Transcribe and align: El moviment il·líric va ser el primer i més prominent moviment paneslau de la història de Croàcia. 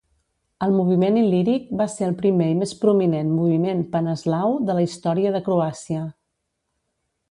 El 0.67 0.71
moviment 0.77 1.19
il·líric 1.23 1.67
va 1.81 1.87
ser 1.97 2.07
el 2.07 2.17
primer 2.23 2.49
i 2.55 2.57
més 2.63 2.75
prominent 2.85 3.31
moviment 3.37 3.87
paneslau 3.95 4.59
de 4.71 4.81
la 4.81 4.89
història 4.91 5.39
de 5.39 5.47
Croàcia. 5.51 6.09